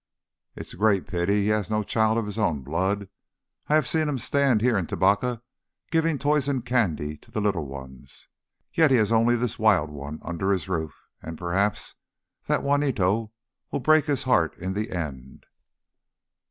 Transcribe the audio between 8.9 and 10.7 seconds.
has only this wild one under his